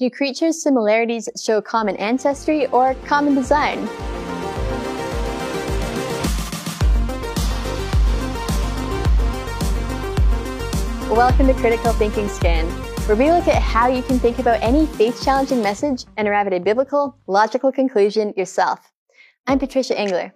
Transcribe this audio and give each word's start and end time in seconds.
Do 0.00 0.08
creatures' 0.08 0.62
similarities 0.62 1.28
show 1.38 1.60
common 1.60 1.94
ancestry 1.96 2.66
or 2.68 2.94
common 3.04 3.34
design? 3.34 3.84
Welcome 11.10 11.48
to 11.48 11.52
Critical 11.52 11.92
Thinking 11.92 12.30
Scan, 12.30 12.64
where 13.06 13.14
we 13.14 13.30
look 13.30 13.46
at 13.46 13.60
how 13.60 13.88
you 13.88 14.00
can 14.00 14.18
think 14.18 14.38
about 14.38 14.62
any 14.62 14.86
faith 14.86 15.22
challenging 15.22 15.62
message 15.62 16.06
and 16.16 16.26
arrive 16.26 16.46
at 16.46 16.54
a 16.54 16.60
biblical, 16.60 17.18
logical 17.26 17.70
conclusion 17.70 18.32
yourself. 18.38 18.80
I'm 19.46 19.58
Patricia 19.58 20.00
Engler. 20.00 20.32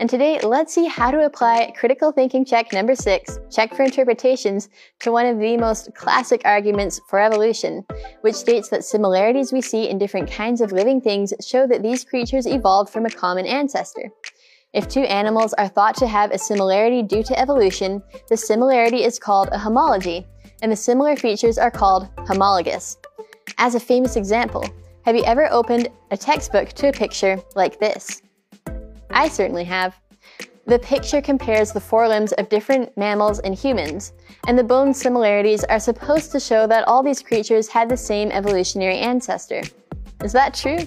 And 0.00 0.08
today, 0.08 0.38
let's 0.44 0.72
see 0.72 0.86
how 0.86 1.10
to 1.10 1.24
apply 1.24 1.72
critical 1.76 2.12
thinking 2.12 2.44
check 2.44 2.72
number 2.72 2.94
six, 2.94 3.40
check 3.50 3.74
for 3.74 3.82
interpretations, 3.82 4.68
to 5.00 5.10
one 5.10 5.26
of 5.26 5.40
the 5.40 5.56
most 5.56 5.92
classic 5.96 6.42
arguments 6.44 7.00
for 7.08 7.18
evolution, 7.18 7.84
which 8.20 8.36
states 8.36 8.68
that 8.68 8.84
similarities 8.84 9.52
we 9.52 9.60
see 9.60 9.88
in 9.88 9.98
different 9.98 10.30
kinds 10.30 10.60
of 10.60 10.70
living 10.70 11.00
things 11.00 11.34
show 11.44 11.66
that 11.66 11.82
these 11.82 12.04
creatures 12.04 12.46
evolved 12.46 12.92
from 12.92 13.06
a 13.06 13.10
common 13.10 13.44
ancestor. 13.44 14.08
If 14.72 14.86
two 14.86 15.00
animals 15.00 15.52
are 15.54 15.66
thought 15.66 15.96
to 15.96 16.06
have 16.06 16.30
a 16.30 16.38
similarity 16.38 17.02
due 17.02 17.24
to 17.24 17.38
evolution, 17.38 18.00
the 18.28 18.36
similarity 18.36 19.02
is 19.02 19.18
called 19.18 19.48
a 19.50 19.58
homology, 19.58 20.24
and 20.62 20.70
the 20.70 20.76
similar 20.76 21.16
features 21.16 21.58
are 21.58 21.72
called 21.72 22.08
homologous. 22.18 22.98
As 23.56 23.74
a 23.74 23.80
famous 23.80 24.14
example, 24.14 24.64
have 25.04 25.16
you 25.16 25.24
ever 25.24 25.50
opened 25.50 25.88
a 26.12 26.16
textbook 26.16 26.68
to 26.74 26.90
a 26.90 26.92
picture 26.92 27.42
like 27.56 27.80
this? 27.80 28.22
I 29.18 29.26
certainly 29.26 29.64
have. 29.64 29.98
The 30.66 30.78
picture 30.78 31.20
compares 31.20 31.72
the 31.72 31.80
forelimbs 31.80 32.30
of 32.34 32.48
different 32.48 32.96
mammals 32.96 33.40
and 33.40 33.52
humans, 33.52 34.12
and 34.46 34.56
the 34.56 34.62
bone 34.62 34.94
similarities 34.94 35.64
are 35.64 35.80
supposed 35.80 36.30
to 36.30 36.38
show 36.38 36.68
that 36.68 36.86
all 36.86 37.02
these 37.02 37.20
creatures 37.20 37.66
had 37.66 37.88
the 37.88 37.96
same 37.96 38.30
evolutionary 38.30 38.98
ancestor. 38.98 39.62
Is 40.22 40.30
that 40.34 40.54
true? 40.54 40.78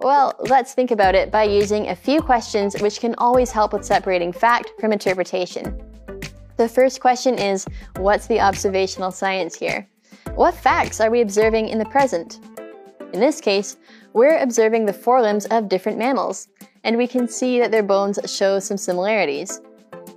Well, 0.00 0.34
let's 0.40 0.74
think 0.74 0.90
about 0.90 1.14
it 1.14 1.30
by 1.30 1.44
using 1.44 1.90
a 1.90 1.94
few 1.94 2.20
questions 2.20 2.74
which 2.82 2.98
can 2.98 3.14
always 3.18 3.52
help 3.52 3.72
with 3.72 3.84
separating 3.84 4.32
fact 4.32 4.72
from 4.80 4.92
interpretation. 4.92 5.80
The 6.56 6.68
first 6.68 7.00
question 7.00 7.38
is 7.38 7.68
What's 7.98 8.26
the 8.26 8.40
observational 8.40 9.12
science 9.12 9.54
here? 9.54 9.88
What 10.34 10.54
facts 10.54 11.00
are 11.00 11.10
we 11.10 11.20
observing 11.20 11.68
in 11.68 11.78
the 11.78 11.84
present? 11.84 12.40
In 13.12 13.20
this 13.20 13.40
case, 13.40 13.76
we're 14.12 14.38
observing 14.38 14.86
the 14.86 14.92
forelimbs 14.92 15.46
of 15.46 15.68
different 15.68 15.98
mammals, 15.98 16.48
and 16.84 16.96
we 16.96 17.06
can 17.06 17.28
see 17.28 17.58
that 17.60 17.70
their 17.70 17.82
bones 17.82 18.18
show 18.26 18.58
some 18.58 18.76
similarities. 18.76 19.60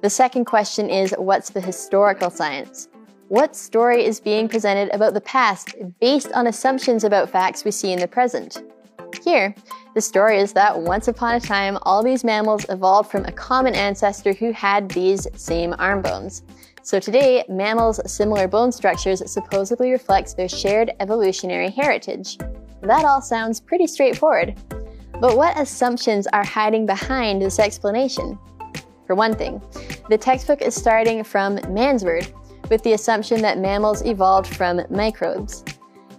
The 0.02 0.10
second 0.10 0.46
question 0.46 0.90
is 0.90 1.14
what's 1.18 1.50
the 1.50 1.62
historical 1.62 2.30
science? 2.30 2.90
What 3.30 3.56
story 3.56 4.06
is 4.06 4.20
being 4.20 4.48
presented 4.48 4.94
about 4.94 5.14
the 5.14 5.22
past 5.22 5.76
based 6.00 6.32
on 6.34 6.48
assumptions 6.48 7.04
about 7.04 7.30
facts 7.30 7.64
we 7.64 7.72
see 7.72 7.92
in 7.92 8.00
the 8.00 8.08
present? 8.08 8.62
Here, 9.24 9.56
the 9.96 10.02
story 10.02 10.40
is 10.40 10.54
that 10.54 10.82
once 10.82 11.08
upon 11.08 11.36
a 11.36 11.40
time, 11.40 11.78
all 11.84 12.04
these 12.04 12.24
mammals 12.24 12.66
evolved 12.70 13.12
from 13.12 13.26
a 13.26 13.32
common 13.32 13.76
ancestor 13.76 14.34
who 14.34 14.52
had 14.52 14.90
these 14.90 15.28
same 15.36 15.74
arm 15.80 16.02
bones. 16.02 16.44
So 16.82 17.00
today, 17.00 17.46
mammals' 17.48 18.02
similar 18.12 18.48
bone 18.48 18.72
structures 18.72 19.24
supposedly 19.32 19.92
reflects 19.92 20.34
their 20.34 20.50
shared 20.50 20.92
evolutionary 21.00 21.70
heritage. 21.70 22.38
That 22.82 23.06
all 23.06 23.22
sounds 23.22 23.62
pretty 23.62 23.88
straightforward. 23.88 24.60
But 25.20 25.38
what 25.38 25.58
assumptions 25.60 26.28
are 26.28 26.44
hiding 26.44 26.86
behind 26.86 27.42
this 27.42 27.60
explanation? 27.60 28.38
For 29.08 29.16
one 29.16 29.36
thing, 29.36 29.62
the 30.10 30.18
textbook 30.18 30.62
is 30.62 30.76
starting 30.76 31.24
from 31.24 31.60
man's 31.74 32.04
word, 32.04 32.32
with 32.70 32.82
the 32.84 32.94
assumption 32.94 33.42
that 33.42 33.58
mammals 33.58 34.04
evolved 34.06 34.56
from 34.56 34.82
microbes. 34.90 35.64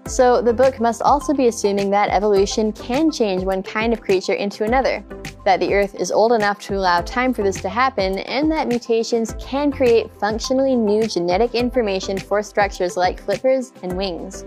So 0.07 0.43
the 0.43 0.53
book 0.53 0.81
must 0.81 1.01
also 1.01 1.33
be 1.33 1.49
assuming 1.49 1.91
that 1.91 2.11
evolution 2.11 2.73
can 2.73 3.11
change 3.11 3.43
one 3.43 3.63
kind 3.63 3.93
of 3.93 4.03
creature 4.03 4.35
into 4.35 4.65
another, 4.65 5.03
that 5.47 5.61
the 5.61 5.73
Earth 5.75 5.95
is 5.95 6.13
old 6.13 6.33
enough 6.33 6.59
to 6.61 6.75
allow 6.75 7.01
time 7.01 7.33
for 7.33 7.43
this 7.43 7.61
to 7.63 7.71
happen, 7.71 8.19
and 8.19 8.53
that 8.53 8.69
mutations 8.69 9.35
can 9.41 9.73
create 9.73 10.13
functionally 10.21 10.77
new 10.77 11.07
genetic 11.07 11.55
information 11.55 12.19
for 12.19 12.43
structures 12.43 12.99
like 12.99 13.21
flippers 13.21 13.73
and 13.83 13.97
wings. 13.97 14.45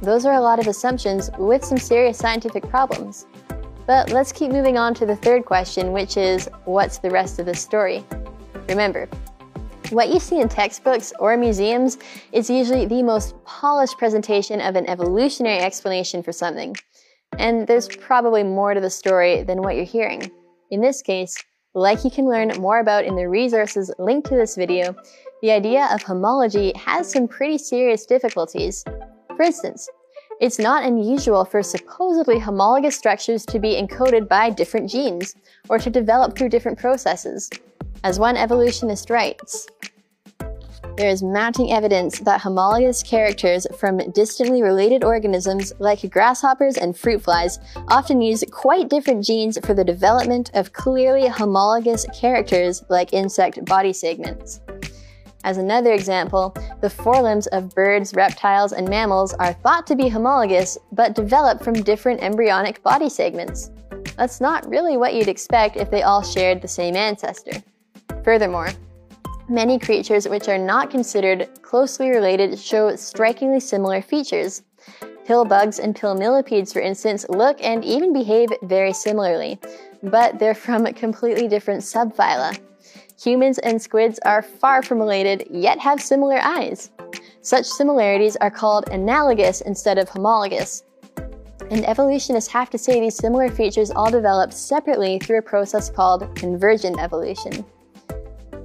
Those 0.00 0.24
are 0.24 0.34
a 0.34 0.40
lot 0.40 0.60
of 0.60 0.68
assumptions 0.68 1.30
with 1.38 1.64
some 1.64 1.78
serious 1.78 2.18
scientific 2.18 2.68
problems. 2.68 3.26
But 3.86 4.10
let's 4.10 4.32
keep 4.32 4.52
moving 4.52 4.78
on 4.78 4.94
to 4.94 5.06
the 5.06 5.16
third 5.16 5.44
question, 5.44 5.92
which 5.92 6.16
is 6.16 6.48
what's 6.64 6.98
the 6.98 7.10
rest 7.10 7.38
of 7.38 7.46
the 7.46 7.54
story? 7.54 8.04
Remember, 8.68 9.08
what 9.90 10.08
you 10.08 10.20
see 10.20 10.40
in 10.40 10.48
textbooks 10.48 11.12
or 11.18 11.36
museums 11.36 11.98
is 12.32 12.48
usually 12.48 12.86
the 12.86 13.02
most 13.02 13.34
polished 13.44 13.98
presentation 13.98 14.60
of 14.60 14.76
an 14.76 14.88
evolutionary 14.88 15.58
explanation 15.58 16.22
for 16.22 16.32
something. 16.32 16.76
And 17.38 17.66
there's 17.66 17.88
probably 17.88 18.42
more 18.42 18.72
to 18.72 18.80
the 18.80 18.88
story 18.88 19.42
than 19.42 19.62
what 19.62 19.74
you're 19.76 19.84
hearing. 19.84 20.30
In 20.70 20.80
this 20.80 21.02
case, 21.02 21.36
like 21.74 22.04
you 22.04 22.10
can 22.10 22.26
learn 22.26 22.48
more 22.58 22.80
about 22.80 23.04
in 23.04 23.16
the 23.16 23.28
resources 23.28 23.90
linked 23.98 24.28
to 24.28 24.36
this 24.36 24.56
video, 24.56 24.94
the 25.42 25.50
idea 25.50 25.88
of 25.92 26.02
homology 26.02 26.72
has 26.76 27.10
some 27.10 27.26
pretty 27.26 27.58
serious 27.58 28.06
difficulties. 28.06 28.84
For 29.36 29.42
instance, 29.42 29.88
it's 30.42 30.58
not 30.58 30.82
unusual 30.82 31.44
for 31.44 31.62
supposedly 31.62 32.36
homologous 32.36 32.96
structures 32.96 33.46
to 33.46 33.60
be 33.60 33.80
encoded 33.80 34.28
by 34.28 34.50
different 34.50 34.90
genes, 34.90 35.36
or 35.68 35.78
to 35.78 35.88
develop 35.88 36.36
through 36.36 36.48
different 36.48 36.76
processes. 36.76 37.48
As 38.02 38.18
one 38.18 38.36
evolutionist 38.36 39.08
writes, 39.08 39.68
there 40.96 41.08
is 41.08 41.22
mounting 41.22 41.72
evidence 41.72 42.18
that 42.18 42.40
homologous 42.40 43.04
characters 43.04 43.68
from 43.78 43.98
distantly 44.10 44.64
related 44.64 45.04
organisms 45.04 45.72
like 45.78 46.10
grasshoppers 46.10 46.76
and 46.76 46.98
fruit 46.98 47.22
flies 47.22 47.60
often 47.86 48.20
use 48.20 48.42
quite 48.50 48.90
different 48.90 49.24
genes 49.24 49.56
for 49.64 49.74
the 49.74 49.84
development 49.84 50.50
of 50.54 50.72
clearly 50.72 51.28
homologous 51.28 52.04
characters 52.12 52.82
like 52.88 53.12
insect 53.12 53.64
body 53.64 53.92
segments. 53.92 54.60
As 55.44 55.58
another 55.58 55.92
example, 55.92 56.54
the 56.80 56.90
forelimbs 56.90 57.48
of 57.48 57.74
birds, 57.74 58.14
reptiles, 58.14 58.72
and 58.72 58.88
mammals 58.88 59.34
are 59.34 59.52
thought 59.52 59.86
to 59.88 59.96
be 59.96 60.08
homologous, 60.08 60.78
but 60.92 61.14
develop 61.14 61.62
from 61.62 61.74
different 61.74 62.22
embryonic 62.22 62.82
body 62.82 63.08
segments. 63.08 63.70
That's 64.16 64.40
not 64.40 64.68
really 64.68 64.96
what 64.96 65.14
you'd 65.14 65.28
expect 65.28 65.76
if 65.76 65.90
they 65.90 66.02
all 66.02 66.22
shared 66.22 66.62
the 66.62 66.68
same 66.68 66.94
ancestor. 66.94 67.62
Furthermore, 68.22 68.70
many 69.48 69.78
creatures 69.80 70.28
which 70.28 70.48
are 70.48 70.58
not 70.58 70.90
considered 70.90 71.48
closely 71.62 72.10
related 72.10 72.56
show 72.58 72.94
strikingly 72.94 73.58
similar 73.58 74.00
features. 74.00 74.62
Pill 75.24 75.44
bugs 75.44 75.78
and 75.78 75.96
pill 75.96 76.14
millipedes, 76.14 76.72
for 76.72 76.80
instance, 76.80 77.26
look 77.28 77.58
and 77.62 77.84
even 77.84 78.12
behave 78.12 78.50
very 78.62 78.92
similarly, 78.92 79.58
but 80.02 80.38
they're 80.38 80.54
from 80.54 80.84
completely 80.94 81.48
different 81.48 81.80
subphyla. 81.80 82.58
Humans 83.22 83.58
and 83.58 83.80
squids 83.80 84.18
are 84.24 84.42
far 84.42 84.82
from 84.82 84.98
related, 84.98 85.46
yet 85.48 85.78
have 85.78 86.02
similar 86.02 86.40
eyes. 86.42 86.90
Such 87.40 87.66
similarities 87.66 88.34
are 88.36 88.50
called 88.50 88.88
analogous 88.88 89.60
instead 89.60 89.96
of 89.96 90.08
homologous. 90.08 90.82
And 91.70 91.86
evolutionists 91.86 92.50
have 92.50 92.68
to 92.70 92.78
say 92.78 92.98
these 92.98 93.14
similar 93.14 93.48
features 93.48 93.92
all 93.92 94.10
developed 94.10 94.54
separately 94.54 95.20
through 95.20 95.38
a 95.38 95.42
process 95.42 95.88
called 95.88 96.34
convergent 96.34 96.98
evolution. 96.98 97.64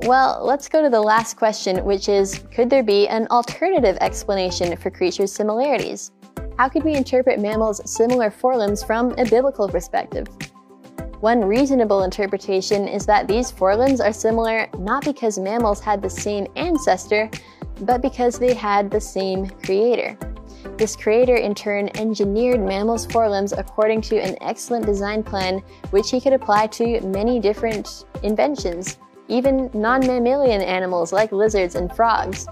Well, 0.08 0.40
let's 0.44 0.68
go 0.68 0.82
to 0.82 0.90
the 0.90 1.02
last 1.02 1.38
question, 1.38 1.86
which 1.86 2.10
is 2.10 2.40
Could 2.52 2.72
there 2.72 2.82
be 2.82 3.08
an 3.10 3.28
alternative 3.28 4.00
explanation 4.02 4.76
for 4.76 4.90
creatures' 4.90 5.32
similarities? 5.32 6.14
How 6.58 6.68
could 6.68 6.84
we 6.84 6.96
interpret 6.96 7.40
mammals' 7.40 7.82
similar 7.86 8.32
forelimbs 8.32 8.84
from 8.84 9.12
a 9.20 9.26
biblical 9.26 9.70
perspective? 9.70 10.28
One 11.22 11.44
reasonable 11.44 12.04
interpretation 12.04 12.88
is 12.88 13.08
that 13.08 13.28
these 13.28 13.50
forelimbs 13.50 14.00
are 14.02 14.14
similar 14.14 14.70
not 14.78 15.04
because 15.04 15.40
mammals 15.40 15.80
had 15.80 16.00
the 16.00 16.10
same 16.10 16.46
ancestor, 16.56 17.28
but 17.82 18.04
because 18.04 18.38
they 18.38 18.54
had 18.54 18.92
the 18.92 19.02
same 19.02 19.50
creator. 19.50 20.16
This 20.78 20.96
creator 20.96 21.36
in 21.36 21.56
turn 21.56 21.90
engineered 21.96 22.60
mammals' 22.60 23.08
forelimbs 23.08 23.52
according 23.52 24.02
to 24.02 24.22
an 24.22 24.38
excellent 24.42 24.86
design 24.86 25.24
plan, 25.24 25.64
which 25.90 26.12
he 26.12 26.22
could 26.22 26.34
apply 26.34 26.68
to 26.68 27.02
many 27.02 27.40
different 27.40 28.06
inventions, 28.22 29.00
even 29.28 29.72
non 29.74 30.06
mammalian 30.06 30.62
animals 30.62 31.12
like 31.12 31.32
lizards 31.32 31.74
and 31.74 31.92
frogs. 31.96 32.46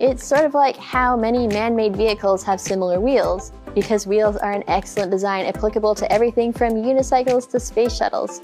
It's 0.00 0.26
sort 0.26 0.44
of 0.44 0.54
like 0.54 0.76
how 0.76 1.16
many 1.16 1.46
man 1.46 1.76
made 1.76 1.94
vehicles 1.94 2.42
have 2.42 2.60
similar 2.60 3.00
wheels 3.00 3.52
because 3.76 4.08
wheels 4.08 4.36
are 4.36 4.50
an 4.50 4.64
excellent 4.66 5.12
design 5.12 5.46
applicable 5.46 5.94
to 5.94 6.12
everything 6.12 6.52
from 6.52 6.72
unicycles 6.72 7.48
to 7.52 7.60
space 7.60 7.96
shuttles. 7.96 8.40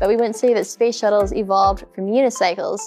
But 0.00 0.08
we 0.08 0.16
wouldn't 0.16 0.34
say 0.34 0.54
that 0.54 0.66
space 0.66 0.98
shuttles 0.98 1.32
evolved 1.32 1.84
from 1.94 2.06
unicycles. 2.06 2.80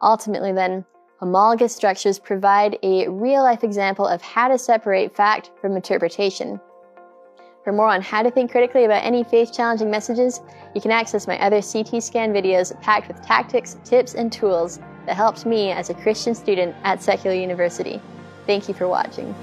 Ultimately, 0.00 0.52
then, 0.52 0.84
homologous 1.18 1.74
structures 1.74 2.20
provide 2.20 2.78
a 2.84 3.08
real 3.08 3.42
life 3.42 3.64
example 3.64 4.06
of 4.06 4.22
how 4.22 4.46
to 4.46 4.56
separate 4.56 5.16
fact 5.16 5.50
from 5.60 5.74
interpretation. 5.74 6.60
For 7.64 7.72
more 7.72 7.88
on 7.88 8.02
how 8.02 8.22
to 8.22 8.30
think 8.30 8.52
critically 8.52 8.84
about 8.84 9.04
any 9.04 9.24
faith 9.24 9.52
challenging 9.52 9.90
messages, 9.90 10.40
you 10.74 10.80
can 10.80 10.92
access 10.92 11.26
my 11.26 11.40
other 11.40 11.60
CT 11.62 12.00
scan 12.00 12.32
videos 12.32 12.80
packed 12.80 13.08
with 13.08 13.22
tactics, 13.22 13.76
tips, 13.82 14.14
and 14.14 14.30
tools 14.30 14.78
that 15.06 15.16
helped 15.16 15.46
me 15.46 15.70
as 15.70 15.90
a 15.90 15.94
Christian 15.94 16.34
student 16.34 16.74
at 16.84 17.02
Secular 17.02 17.36
University. 17.36 18.00
Thank 18.46 18.68
you 18.68 18.74
for 18.74 18.88
watching. 18.88 19.34